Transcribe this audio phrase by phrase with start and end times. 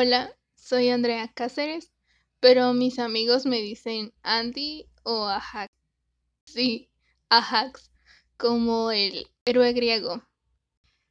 [0.00, 1.90] Hola, soy Andrea Cáceres,
[2.38, 5.74] pero mis amigos me dicen Andy o Ajax.
[6.44, 6.88] Sí,
[7.30, 7.90] Ajax,
[8.36, 10.22] como el héroe griego.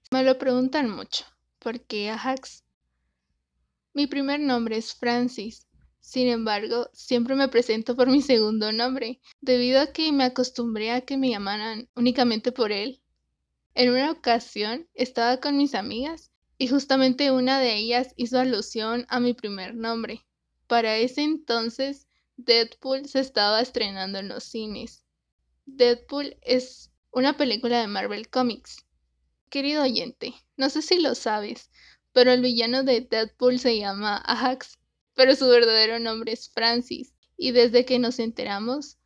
[0.09, 1.25] Me lo preguntan mucho,
[1.59, 2.63] ¿por qué Ajax?
[3.93, 5.67] Mi primer nombre es Francis,
[5.99, 11.01] sin embargo, siempre me presento por mi segundo nombre, debido a que me acostumbré a
[11.01, 13.01] que me llamaran únicamente por él.
[13.73, 19.19] En una ocasión estaba con mis amigas y justamente una de ellas hizo alusión a
[19.19, 20.25] mi primer nombre.
[20.65, 25.03] Para ese entonces, Deadpool se estaba estrenando en los cines.
[25.65, 28.85] Deadpool es una película de Marvel Comics.
[29.49, 31.69] Querido oyente, no sé si lo sabes,
[32.11, 34.79] pero el villano de Deadpool se llama Ajax,
[35.13, 37.13] pero su verdadero nombre es Francis.
[37.37, 38.97] Y desde que nos enteramos,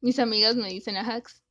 [0.00, 1.42] mis amigas me dicen Ajax.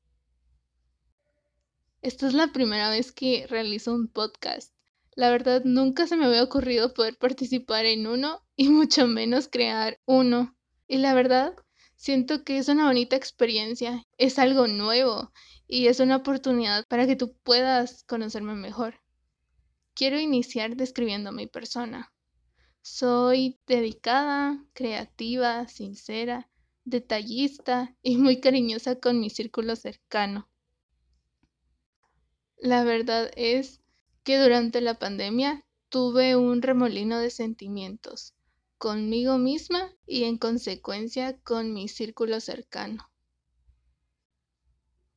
[2.01, 4.73] Esta es la primera vez que realizo un podcast
[5.15, 9.99] la verdad, nunca se me había ocurrido poder participar en uno y mucho menos crear
[10.05, 10.55] uno.
[10.87, 11.55] Y la verdad,
[11.95, 15.31] siento que es una bonita experiencia, es algo nuevo
[15.67, 19.01] y es una oportunidad para que tú puedas conocerme mejor.
[19.93, 22.13] Quiero iniciar describiendo mi persona.
[22.81, 26.49] Soy dedicada, creativa, sincera,
[26.85, 30.49] detallista y muy cariñosa con mi círculo cercano.
[32.57, 33.80] La verdad es
[34.23, 38.33] que durante la pandemia tuve un remolino de sentimientos
[38.77, 43.11] conmigo misma y en consecuencia con mi círculo cercano.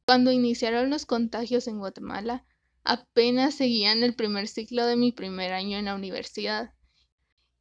[0.06, 2.44] Cuando iniciaron los contagios en Guatemala,
[2.82, 6.74] apenas seguían el primer ciclo de mi primer año en la universidad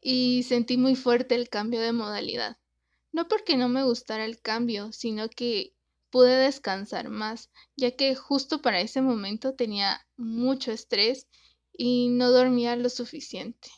[0.02, 2.58] y sentí muy fuerte el cambio de modalidad.
[3.14, 5.73] No porque no me gustara el cambio, sino que
[6.14, 11.28] pude descansar más, ya que justo para ese momento tenía mucho estrés
[11.76, 13.70] y no dormía lo suficiente.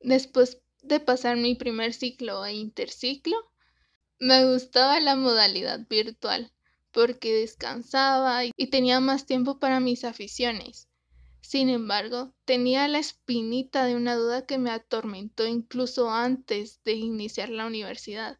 [0.00, 3.36] Después de pasar mi primer ciclo e interciclo,
[4.18, 6.54] me gustaba la modalidad virtual
[6.90, 10.88] porque descansaba y tenía más tiempo para mis aficiones.
[11.42, 17.50] Sin embargo, tenía la espinita de una duda que me atormentó incluso antes de iniciar
[17.50, 18.38] la universidad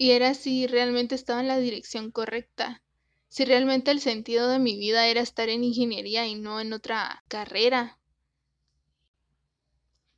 [0.00, 2.82] y era si realmente estaba en la dirección correcta,
[3.28, 7.22] si realmente el sentido de mi vida era estar en ingeniería y no en otra
[7.28, 7.98] carrera.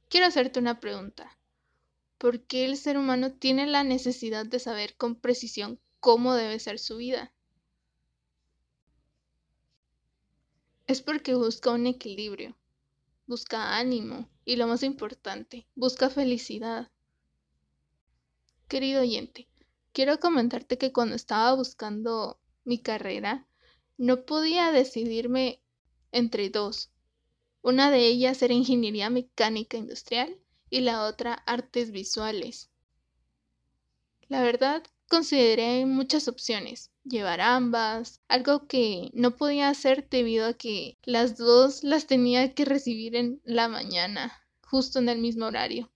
[0.08, 1.36] Quiero hacerte una pregunta.
[2.16, 6.78] ¿Por qué el ser humano tiene la necesidad de saber con precisión cómo debe ser
[6.78, 7.34] su vida?
[10.86, 12.56] Es porque busca un equilibrio,
[13.26, 16.88] busca ánimo y lo más importante, busca felicidad.
[18.68, 19.48] Querido oyente,
[19.92, 23.46] quiero comentarte que cuando estaba buscando mi carrera,
[23.98, 25.60] no podía decidirme
[26.10, 26.90] entre dos.
[27.62, 30.36] Una de ellas era ingeniería mecánica industrial
[30.70, 32.70] y la otra artes visuales.
[34.28, 40.96] La verdad, consideré muchas opciones, llevar ambas, algo que no podía hacer debido a que
[41.04, 44.32] las dos las tenía que recibir en la mañana,
[44.62, 45.92] justo en el mismo horario.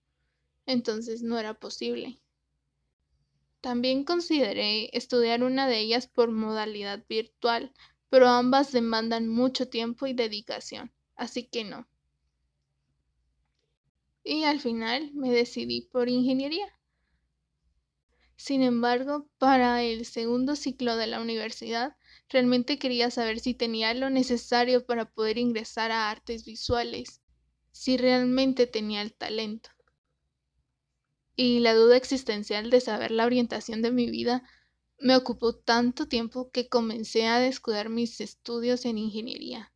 [0.66, 2.20] Entonces no era posible.
[3.60, 7.72] También consideré estudiar una de ellas por modalidad virtual,
[8.08, 11.88] pero ambas demandan mucho tiempo y dedicación, así que no.
[14.22, 16.66] Y al final me decidí por ingeniería.
[18.36, 21.96] Sin embargo, para el segundo ciclo de la universidad,
[22.28, 27.22] realmente quería saber si tenía lo necesario para poder ingresar a artes visuales,
[27.72, 29.75] si realmente tenía el talento
[31.36, 34.42] y la duda existencial de saber la orientación de mi vida
[34.98, 39.72] me ocupó tanto tiempo que comencé a descuidar mis estudios en ingeniería.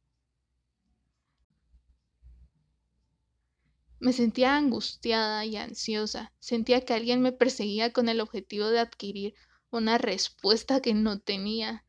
[3.98, 9.34] Me sentía angustiada y ansiosa, sentía que alguien me perseguía con el objetivo de adquirir
[9.70, 11.84] una respuesta que no tenía.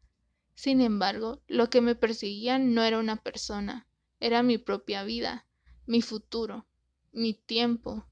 [0.53, 3.87] Sin embargo, lo que me perseguía no era una persona,
[4.19, 5.47] era mi propia vida,
[5.85, 6.67] mi futuro,
[7.13, 8.10] mi tiempo,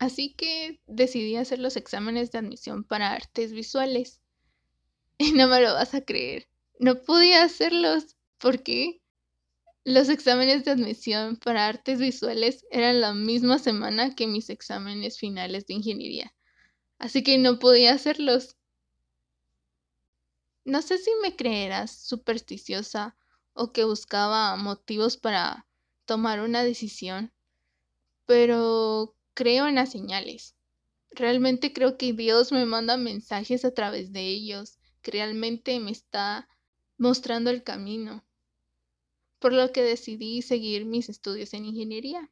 [0.00, 4.20] Así que decidí hacer los exámenes de admisión para artes visuales.
[5.18, 6.48] Y no me lo vas a creer.
[6.78, 8.16] No podía hacerlos.
[8.38, 9.02] ¿Por qué?
[9.84, 15.66] Los exámenes de admisión para artes visuales eran la misma semana que mis exámenes finales
[15.66, 16.34] de ingeniería.
[16.98, 18.56] Así que no podía hacerlos.
[20.64, 23.18] No sé si me creerás supersticiosa
[23.52, 25.66] o que buscaba motivos para
[26.06, 27.34] tomar una decisión,
[28.24, 30.54] pero creo en las señales.
[31.12, 36.46] Realmente creo que Dios me manda mensajes a través de ellos, que realmente me está
[36.98, 38.22] mostrando el camino.
[39.40, 42.30] por lo que decidí seguir mis estudios en ingeniería.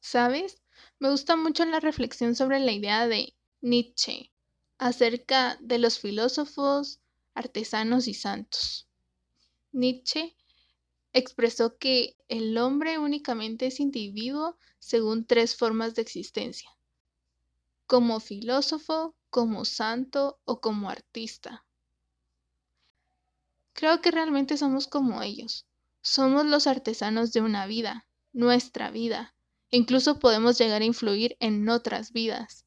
[0.00, 0.60] ¿Sabes?
[0.98, 4.32] Me gusta mucho la reflexión sobre la idea de Nietzsche
[4.78, 7.00] acerca de los filósofos,
[7.34, 8.88] artesanos y santos.
[9.72, 10.37] Nietzsche
[11.12, 16.70] expresó que el hombre únicamente es individuo según tres formas de existencia,
[17.86, 21.64] como filósofo, como santo o como artista.
[23.72, 25.66] Creo que realmente somos como ellos.
[26.00, 29.34] Somos los artesanos de una vida, nuestra vida.
[29.70, 32.64] incluso podemos llegar a influir en otras vidas.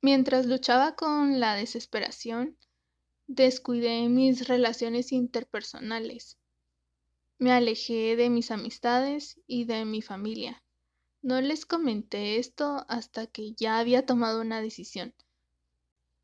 [0.00, 2.56] Mientras luchaba con la desesperación,
[3.26, 6.38] descuidé mis relaciones interpersonales.
[7.42, 10.62] Me alejé de mis amistades y de mi familia.
[11.22, 15.12] No les comenté esto hasta que ya había tomado una decisión.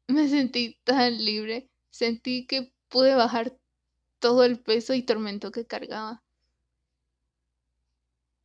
[0.07, 3.59] Me sentí tan libre, sentí que pude bajar
[4.21, 6.23] todo el peso y tormento que cargaba.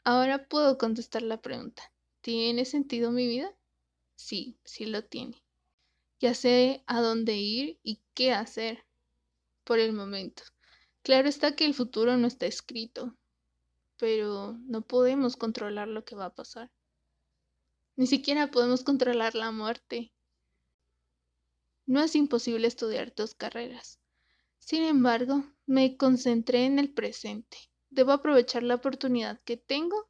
[0.04, 1.92] Ahora puedo contestar la pregunta.
[2.22, 3.56] ¿Tiene sentido mi vida?
[4.16, 5.44] Sí, sí lo tiene.
[6.19, 8.84] Ya sé a dónde ir y qué hacer
[9.64, 10.53] por el momento.
[11.04, 13.18] Claro está que el futuro no está escrito,
[13.98, 16.72] pero no podemos controlar lo que va a pasar.
[17.98, 20.14] Ni siquiera podemos controlar la muerte.
[21.86, 24.00] No es imposible estudiar dos carreras.
[24.60, 27.58] Sin embargo, me concentré en el presente.
[27.90, 30.10] Debo aprovechar la oportunidad que tengo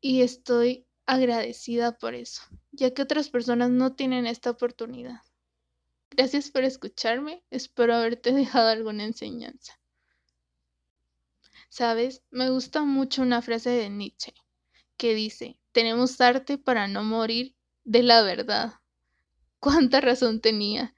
[0.00, 5.22] y estoy agradecida por eso, ya que otras personas no tienen esta oportunidad.
[6.08, 9.79] Gracias por escucharme, espero haberte dejado alguna enseñanza.
[11.70, 14.34] Sabes, me gusta mucho una frase de Nietzsche
[14.96, 18.74] que dice, tenemos arte para no morir de la verdad.
[19.60, 20.96] ¿Cuánta razón tenía?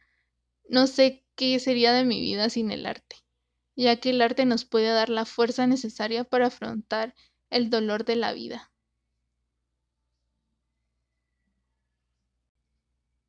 [0.67, 3.17] No sé qué sería de mi vida sin el arte,
[3.77, 7.15] ya que el arte nos puede dar la fuerza necesaria para afrontar
[7.51, 8.72] el dolor de la vida.